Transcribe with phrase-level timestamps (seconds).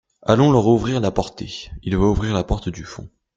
[0.23, 1.69] Allons leur ouvrir la porté.
[1.83, 3.07] il va ouvrir la porte du fond.